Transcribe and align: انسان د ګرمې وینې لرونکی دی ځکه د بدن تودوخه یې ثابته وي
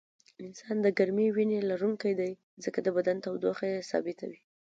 انسان 0.45 0.77
د 0.81 0.87
ګرمې 0.97 1.27
وینې 1.35 1.59
لرونکی 1.69 2.11
دی 2.19 2.31
ځکه 2.63 2.79
د 2.83 2.87
بدن 2.97 3.17
تودوخه 3.25 3.65
یې 3.73 3.87
ثابته 3.89 4.25
وي 4.29 4.39